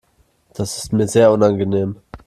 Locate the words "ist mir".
0.79-1.07